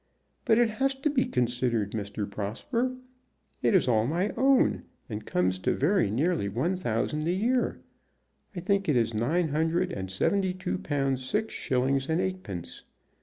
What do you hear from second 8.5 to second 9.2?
I think it is